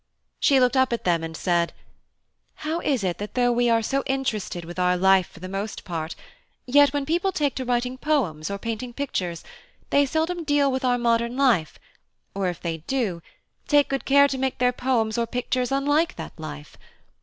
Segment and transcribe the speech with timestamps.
[0.39, 1.73] She looked up at them, and said:
[2.65, 5.83] "How is it that though we are so interested with our life for the most
[5.83, 6.15] part,
[6.65, 9.43] yet when people take to writing poems or painting pictures
[9.91, 11.77] they seldom deal with our modern life,
[12.33, 13.21] or if they do,
[13.67, 16.77] take good care to make their poems or pictures unlike that life?